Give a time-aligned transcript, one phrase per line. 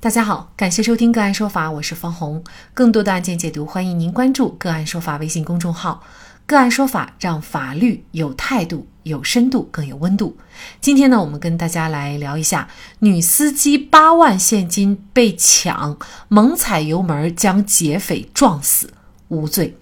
[0.00, 2.44] 大家好，感谢收听个案说法，我是方红。
[2.72, 6.04] 更多的案件解读，欢迎您关注个案说法微信公众号。
[6.46, 10.36] 个案说法让法律有态度、有深度、更有温度。
[10.80, 12.68] 今天呢，我们跟大家来聊一下：
[13.00, 18.92] 女司机八万现金被抢，猛踩油门将劫匪撞死，
[19.26, 19.76] 无罪。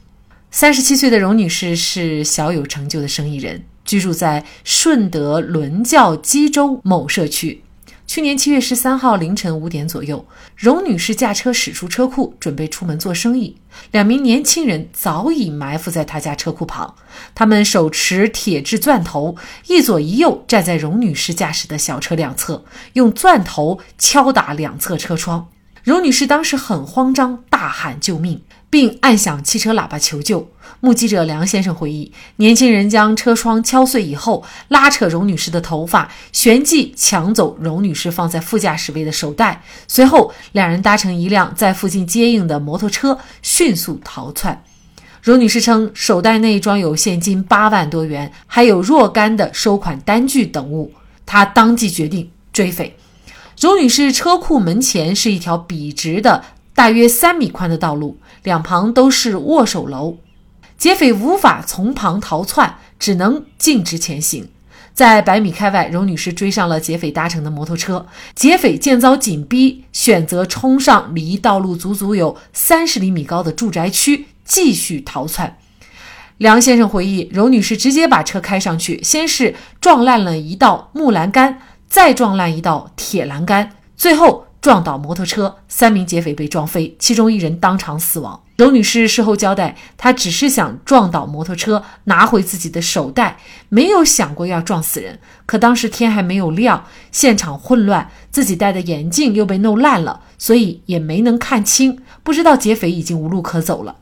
[0.51, 7.63] 三十七岁的荣女士是小有成就的生意人，居住在顺德伦教基州某社区。
[8.07, 10.25] 去年七月十三号凌晨五点左右，
[10.55, 13.57] 荣女士驾车驶出车库，准备出门做生意。
[13.91, 16.95] 两名年轻人早已埋伏在她家车库旁，
[17.35, 25.49] 他们手持铁质钻头，一左一右站在荣女士驾驶的小车两侧，用钻头敲打两侧车窗。
[25.83, 28.41] 荣女士当时很慌张，大喊救命。
[28.69, 30.49] 并按响汽车喇叭求救。
[30.81, 39.63] 目击者梁先生回忆，年轻人将车窗敲碎以后，拉扯荣女士的头发，旋即抢走荣女士放在副驾驶位的手袋。
[39.89, 44.63] 随后，两人搭乘一辆在附近接应的摩托车，迅速逃窜。
[45.23, 50.93] 荣女士称，手袋内装有现金八万多元，还有若干的收款单据等物。
[51.25, 52.95] 她当即决定追匪。
[53.59, 56.45] 荣女士车库门前是一条笔直的。
[56.75, 60.19] 大约三米宽的道路，两旁都是握手楼，
[60.79, 64.49] 劫匪无法从旁逃窜，只能径直前行。
[64.95, 68.07] 在百米开外，荣女士追上了劫匪搭乘的摩托车。
[68.37, 75.59] 劫匪见遭紧逼，选择冲上离道路足足有三十厘米高的住宅区，继续逃窜。
[76.39, 84.46] 梁先生回忆，荣女士直接把车开上去，先是撞烂了一道木栏杆，再撞烂一道铁栏杆，最后。
[84.67, 88.43] 撞倒摩托车，三名劫匪被撞飞，其中一人当场死亡。
[88.57, 93.37] 荣女士事后交代，她只是想撞倒摩托车，拿回自己的手袋，
[93.69, 95.21] 没有想过要撞死人。
[95.47, 103.95] 可当时天还没有亮，现场混乱，自己戴的眼镜又被弄烂了，所以也没能看清，不知道劫匪已经无路可走了。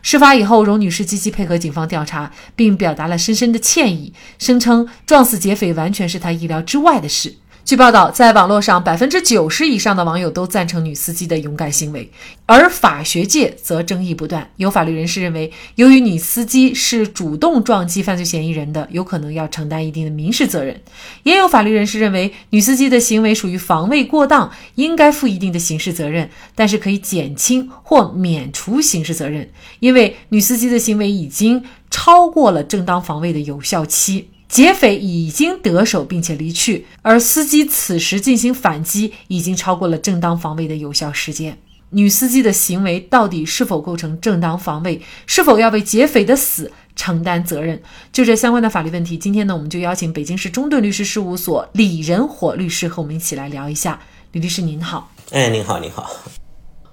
[0.00, 7.34] 事发以后，荣女士积极配合警方调查，并表达了深深的歉意，声称撞死劫匪完全是她意料之外的事。
[7.64, 12.10] 据报道，在网络上，百分之九十以上的网友都赞成女司机的勇敢行为，
[12.44, 14.50] 而法学界则争议不断。
[14.56, 20.74] 有法律人士认为，由于女司机是主动撞击犯罪嫌疑人的，有可能要承担一定的民事责任；
[21.22, 29.48] 也有法律人士认为，女司机的行为属于防卫过当，应该负一定的刑事责任，但是可以减轻或免除刑事责任，
[29.80, 34.28] 因为女司机的行为已经超过了正当防卫的有效期。
[34.48, 41.58] 劫匪已经得手并且离去，而司机此时进行反击已经超过了正当防卫的有效时间。
[41.90, 45.00] 女司机的行为到底是否构成正当防卫？
[45.26, 47.80] 是否要为劫匪的死承担责任？
[48.12, 54.00] 就这相关的法律问题，今天呢，我们就邀请北京市中盾律师事务所李仁火律师和我们一起来聊一下。
[54.32, 56.10] 李律师您好，哎，您好，您好。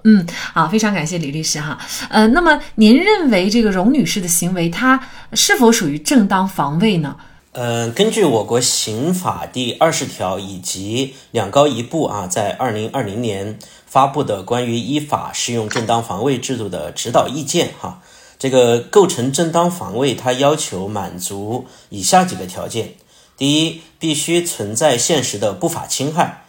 [0.04, 1.76] 嗯，好，非常感谢李律师哈。
[2.08, 7.16] 呃，那么您认为这个荣女士的行为，她是否属于正当防卫呢？
[7.54, 18.00] 嗯，根据我国刑法第二十条以及两高一部啊，在二零二零年发布的关于依法适用正当防卫制度的指导意见哈，
[18.38, 22.94] 这个构成正当防卫，它要求满足以下几个条件：
[23.36, 26.44] 第一，必须存在现实的不法侵害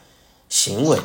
[0.48, 1.00] 行为，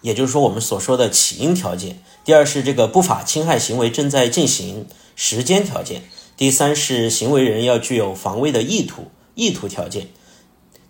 [0.00, 6.00] 也就是说我们所说的起因条件；第二是这个不法侵害行为正在进行时间条件；
[6.38, 9.08] 第三是行为人要具有防卫的意图。
[9.34, 10.08] 意图条件，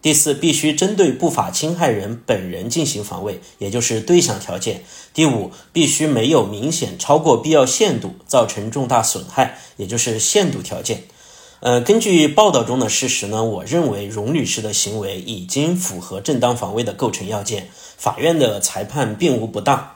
[0.01, 4.83] 第四，必须针对不法侵害人本人进行防卫，也就是对象条件。
[5.15, 11.05] 第五，必须没有明显超过必要限度，造成重大损害，也就是限度条件。
[11.61, 19.93] 呃，根据报道中的事实呢，我认为荣女士的行为已经符合正当防卫的构成要件，法院的裁判并无不当。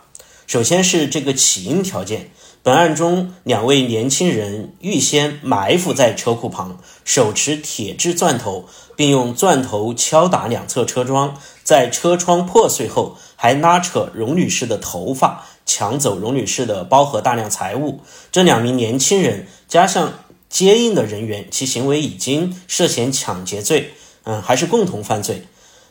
[0.47, 2.31] 首先是这个起因条件。
[2.67, 8.65] 本案中，两位年轻人预先埋伏在车库旁，手持铁质钻头，
[8.97, 18.01] 并用钻头敲打两侧车窗，在车窗破碎后，还拉扯荣女士的头发，抢走荣女士的包和大量财物。
[18.33, 20.15] 这两名年轻人加上
[20.49, 23.93] 接应的人员，其行为已经涉嫌抢劫罪，
[24.25, 25.47] 嗯，还是共同犯罪。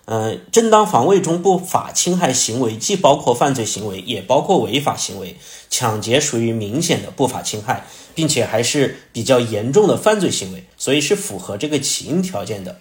[0.06, 5.36] 呃，正当防卫中不法侵害行为既包括犯罪行为，也包括违法行为。
[5.70, 12.80] 抢劫属于明显的不法侵害，并且还是比较严重的犯罪行为，所以是符合这个起因条件的。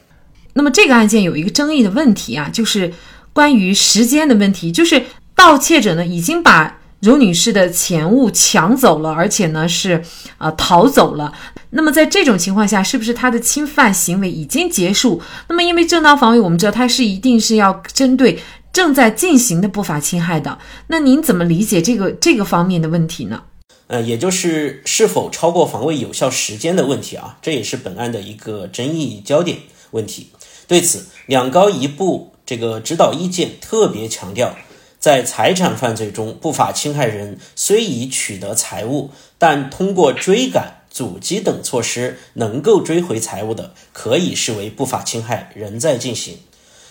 [0.53, 2.93] 那么这个案件有一个争议的问题啊，就是
[3.33, 5.05] 关于时间的问题，就是
[5.35, 6.81] 盗窃者呢已经把。
[7.05, 10.03] 荣女士的钱物抢走了，而且呢是
[10.39, 11.31] 呃逃走了。
[11.69, 15.21] 那么在这种情况下，是不是她的侵犯行为已经结束？
[15.49, 18.39] 那么因为正当防卫，我们知道它是一定是要针对
[18.73, 20.59] 正在进行的不法侵害的。
[20.87, 23.43] 那您怎么理解这个这个方面的问题呢？
[23.89, 29.59] 呃，也就是是否超过防卫有效时间的问题啊，这也是本案的一个争议焦点
[29.91, 30.29] 问题。
[30.67, 34.57] 对此，两高一部这个指导意见特别强调，
[35.05, 46.39] 在财产犯罪中，不法侵害人虽已取得财物，但通过追赶、阻击等措施能够追回财物的，可以视为不法侵害仍在进行。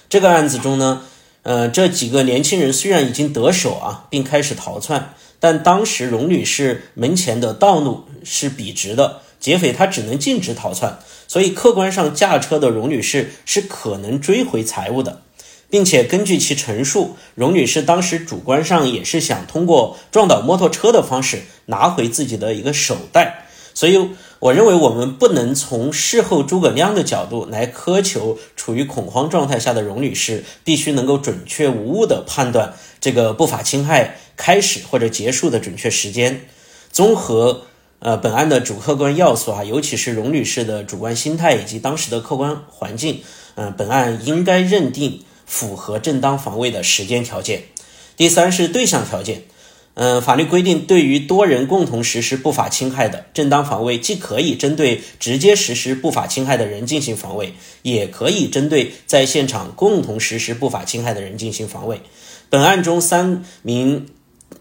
[0.09, 1.01] 这个案子中呢，
[1.41, 5.15] 呃，这几个年轻人虽然已经得手啊，并开始逃窜。
[5.39, 15.23] 但当时荣女士门前的道路是笔直的，劫匪他只能径直逃窜，所以客观上驾车的荣女士是可能追回财物的，
[15.73, 34.17] 并且根据其陈述，荣女士当时主观上也是想通过撞倒摩托车的方式拿回自己的一个手袋，所以我认为我们不能从事后诸葛亮的角度来苛求处于恐慌状态下的荣女士必须能够准确无误地判断这个不法侵害。
[34.37, 36.41] 开始或者结束的准确时间，
[36.91, 37.63] 综合
[37.97, 43.21] 呃本案的主客观要素啊，尤其是荣女士的主观心态以及当时的客观环境，
[43.55, 47.63] 嗯，本案应该认定符合正当防卫的时间条件。
[48.17, 49.43] 第三是对象条件，
[49.95, 62.01] 嗯，法律规定，对于多人共同实施不法侵害的正当防卫，既可以针对直接实施不法侵害的人进行防卫，也可以针对在现场共同实施不法侵害的人进行防卫。
[62.49, 64.07] 本案中三名。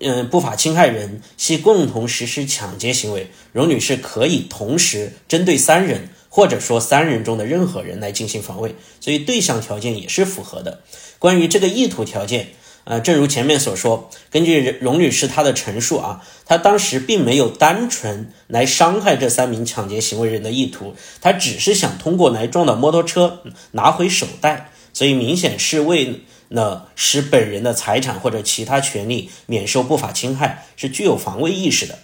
[0.00, 10.80] 嗯，不法侵害人系共同实施抢劫行为，荣女士可以同时针对三人，或者说三人中的任何人来进行防卫，所以对象条件也是符合的。
[11.18, 12.48] 关于这个意图条件，
[12.84, 23.42] 呃，正如前面所说，根据荣女士她的陈述啊，她当时并没有单纯来伤害这三名抢劫行为人的意图，她只是想通过来撞倒摩托车
[23.72, 26.22] 拿回手袋，所以明显是为。
[26.52, 31.98] 了使本人的财产或者其他权利免受不法侵害，是具有防卫意识的。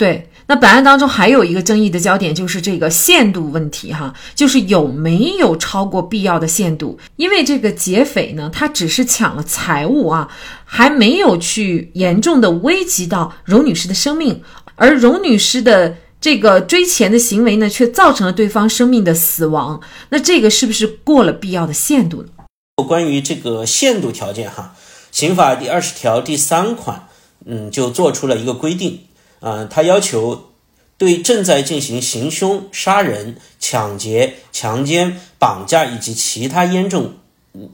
[0.00, 6.98] 对，那本案当中还有一个争议的焦点就是这个限度问题，哈，就是有没有超过必要的限度？
[7.16, 10.26] 因为这个劫匪呢，他只是抢了财物啊，
[10.64, 14.42] 还没有去严重的危及到荣女士的生命，
[14.74, 19.78] 而荣女士的这个追钱的行为呢，却造成了对方生命的死亡。
[20.08, 22.28] 那这个是不是过了必要的限度呢？
[22.88, 24.74] 关于这个限度条件，哈，
[25.12, 27.06] 刑法第二十条第三款，
[27.44, 29.00] 嗯，就做出了一个规定，
[29.40, 30.52] 啊，他要求
[30.96, 37.14] 对正在进行行凶、杀人、抢劫、强奸、绑架以及其他严重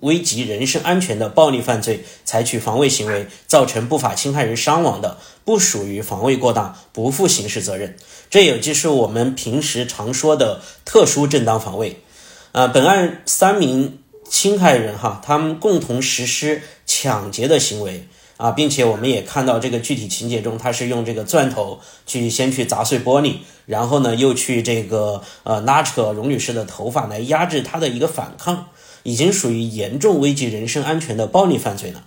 [0.01, 7.97] 危及人身安全的暴力犯罪，采取防卫行为，造成不法侵害人伤亡的，不属于防卫过当，不负刑事责任。
[8.31, 12.01] 这也就是我们平时常说的特殊正当防卫。
[12.53, 13.99] 啊，本案三名。
[14.29, 23.37] 侵害人哈，他们共同实施抢劫的行为啊，并且我们也看到这个具体情节中，他是用这个钻头去先去砸碎玻璃，
[23.67, 28.67] 然后呢又去这个呃拉扯荣女士的头发来压制她的一个反抗，
[29.03, 32.05] 已经属于严重危及人身安全的暴力犯罪了。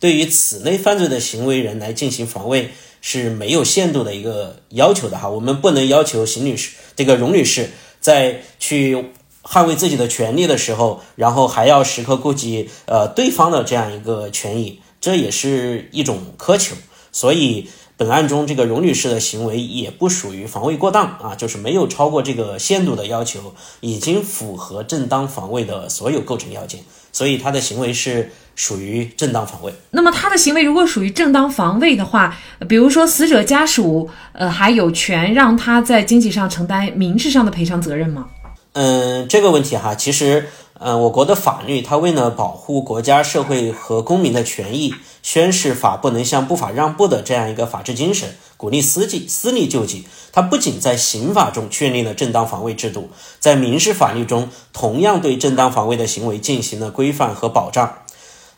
[0.00, 2.70] 对于此类犯罪的行为人来进行防卫
[3.00, 7.70] 是没有限度的一个要求的哈，我们不能要求邢女士这个荣女士
[8.00, 9.12] 在去。
[9.50, 16.74] 捍卫自己的权利的时候，然后还要时刻顾及呃对方的这样一个权益，这也是一种苛求。
[17.10, 26.80] 所以本案中这个荣女士的行为也不属于防卫过当啊，就是没有超过这个限度的要求，已经符合正当防卫的所有构成要件，
[27.12, 29.72] 所以她的行为是属于正当防卫。
[29.90, 32.36] 那么她的行为如果属于正当防卫的话，
[32.68, 38.26] 比如说死者家属呃还有权让她在经济上承担民事上的赔偿责任吗？
[38.74, 40.46] 嗯，这个问题哈，其实，
[40.80, 50.06] 嗯，我国的法律它为了保护国家、社会和公民的权益，宣誓法不能向不法让步的这样一个法治精神，鼓励私济、私利救济。
[50.32, 57.98] 它不仅在刑法中确立了正当防卫制度，在民事法律中同样对正当防卫的行为进行了规范和保障。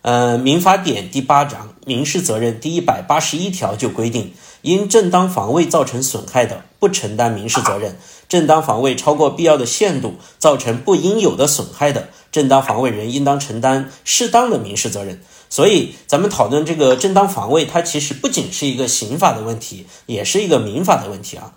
[0.03, 4.33] 呃，民法典第八章民事责任第一百八十一条就规定。
[4.63, 7.93] 因正当防卫造成损害的，不承担民事责任；
[8.29, 15.23] 正当防卫超过必要的限度，造成不应有的损害的，正当防卫人应当承担适当的民事责任。
[15.49, 21.55] 所以，咱们讨论这个正当防卫，它其实不仅是一个刑法的问题，也是一个民法的问题啊。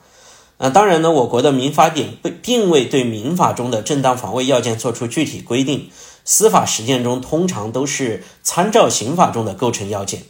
[0.58, 5.90] 呃，当然呢，我国的民法典并并未对民法中的正当防卫要件作出具体规定，
[6.26, 10.24] 司法实践中通常都是参照刑法中的构成要件。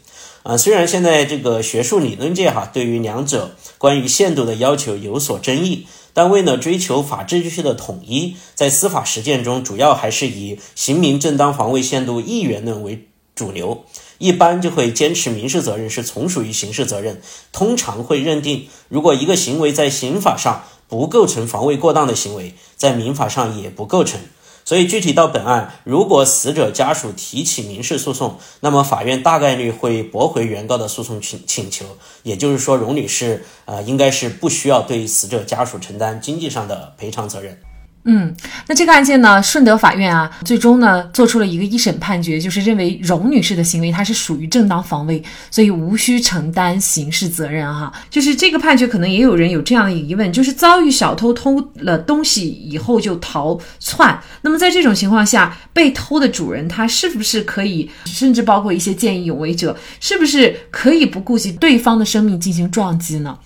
[0.43, 13.85] 啊，虽然现在这个学术理论界哈对于两者关于限度的要求有所争议，但为了追求法治秩序的统一，在司法实践中主要还是以刑民正当防卫限度一元论为主流，
[14.17, 17.21] 一般就会坚持民事责任是从属于刑事责任，
[17.53, 24.19] 通常会认定，如果一个行为在刑法上不构成防卫过当的行为，在民法上也不构成。
[24.65, 31.85] 所以具体到本案，如果死者家属提起民事诉讼，那么法院大概率会驳回原告的诉讼请请求。
[32.23, 37.59] 也就是说，荣女士呃应该是不需要对死者家属承担经济上的赔偿责任。
[38.05, 38.35] 嗯，
[38.67, 47.93] 那这个案件呢，顺德法院啊，最终呢做出了一个一审判决，就是认为荣女士的行为她是属于正当防卫，所以无需承担刑事责任哈。
[48.09, 63.37] 就是这个判决，可能也有人有这样的疑问，就是遭遇小偷偷了东西以后就逃窜，那么在这种情况下，被偷的主人他是不是可以，甚至包括一些见义勇为者，是不是可以不顾及对方的生命进行撞击呢？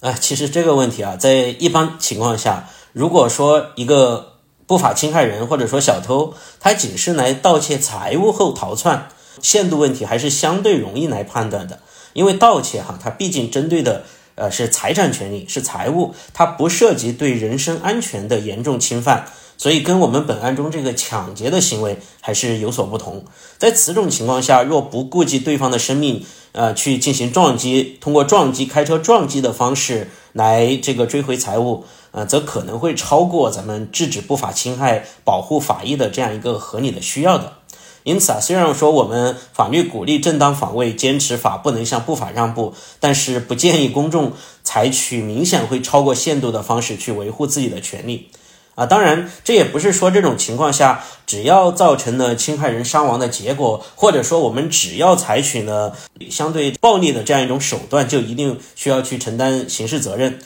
[0.00, 2.66] 啊，其实这个问题啊，在一般情况下。
[2.92, 4.34] 如果说一个
[4.66, 9.08] 不法侵害人或者说小偷，他仅是来盗窃财物后逃窜，
[9.42, 11.80] 限度问题还是相对容易来判断的。
[12.12, 14.04] 因为盗窃哈，它毕竟针对的
[14.34, 23.24] 呃是财产权利，是财物，它不涉及对人身安全的严重侵犯，所以跟我们本案中这个抢劫的行为还是有所不同。
[23.58, 31.84] 在此种情况下，若不顾及对方的生命，呃，去进行撞击，通过撞击、开车撞击的方式来这个追回财物。
[32.12, 37.54] 呃，则可能会超过咱们制止不法侵害、保护法益的这样一个合理的需要的。
[38.02, 44.32] 因此啊，虽然说我们法律鼓励正当防卫，坚持法不能向不法让步，但是不建议公众
[44.64, 48.30] 采取明显会超过限度的方式去维护自己的权利。
[48.74, 55.94] 啊，当然，这也不是说这种情况下，只要造成了侵害人伤亡的结果，或者说我们只要采取了
[56.30, 60.38] 相对暴力的这样一种手段，就一定需要去承担刑事责任。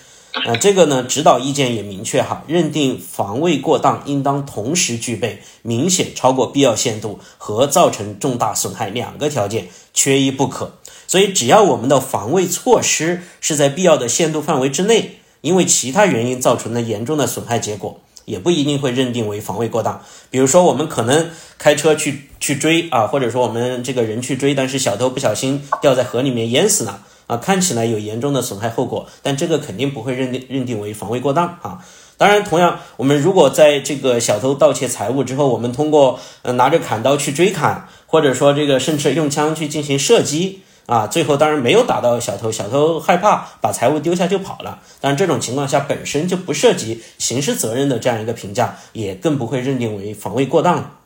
[0.43, 10.73] 呃，这个呢，指导意见也明确哈，认定防卫过当应当同时具备明显超过必要限度和造成重大损害两个条件，缺一不可。
[11.07, 20.03] 所以，只要我们的防卫措施是在必要的限度范围之内，因为其他原因造成了严重的损害结果，也不一定会认定为防卫过当。
[20.31, 27.03] 比如说，我们可能开车去去追啊，或者说我们这个人去追，但是小偷不小心掉在河里面淹死了。
[27.27, 31.85] 啊，看起来有严重的损害后果，但这个肯定不会认定认定为防卫过当啊。
[32.17, 44.79] 当然，同样，我们如果在这个小偷盗窃财物之后，我们通过呃拿着砍刀去追砍，或者说这个甚至用枪去进行射击啊，最后当然没有打到小偷，小偷害怕把财物丢下就跑了。
[45.01, 50.99] 当然，这种情况下本身就不涉及刑事责任的这样一个评价，也更不会认定为防卫过当。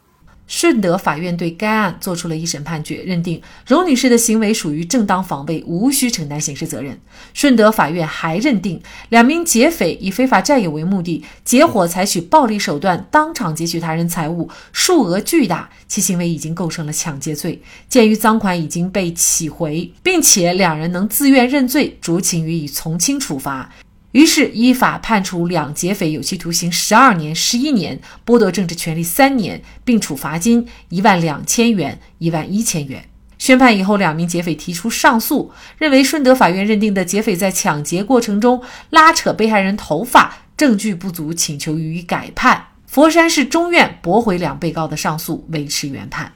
[0.49, 6.99] 顺德法院对该案作出了一审判决，认定荣女士的行为属于正当防卫，无需承担刑事责任。
[7.35, 17.63] 顺德法院还认定，两名劫匪以非法占有为目的，结伙采取暴力手段，当场劫取他人财物，数额巨大，其行为已经构成了抢劫罪。
[17.89, 23.71] 鉴于赃款已经被起回，并且两人能自愿认罪，酌情予以从轻处罚。
[24.19, 33.09] 于是依法判处两劫匪有期徒刑十二年、十一年，剥夺政治权利三年，并处罚金一万两千元、一万一千元。
[33.39, 38.61] 宣判以后，两名劫匪提出上诉，认为顺德法院认定的劫匪在抢劫过程中
[38.91, 42.65] 拉扯被害人头发，证据不足，请求予以改判。
[42.89, 46.33] 佛山市中院驳回两被告的上诉，维持原判。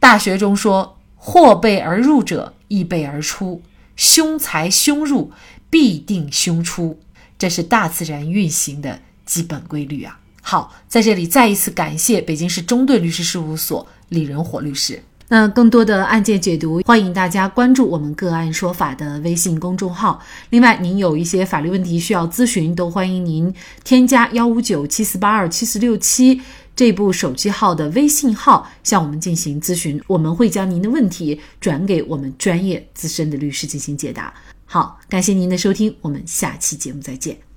[0.00, 3.62] 大学中说：“或备而入者，亦备而出；
[3.94, 5.30] 凶财凶入，
[5.70, 6.98] 必定凶出。”
[7.40, 10.20] 这是大自然运行的基本规律啊！
[10.42, 15.02] 好，在这里再一次感谢北京市中队律师事务所李仁火律师。
[15.28, 20.20] 那更多的案件解读，欢迎大家关注我们“个案说法”的微信公众号。
[20.50, 23.54] 另外，您有一些法律问题需要咨询，都欢迎您
[23.84, 26.42] 添加幺五九七四八二七四六七
[26.76, 34.34] 这部手机号的微信号向我们进行咨询，我们会将您的问题转给我们专业资深的律师进行解答。
[34.72, 37.49] 好，感谢您的收听，我们下期节目再见。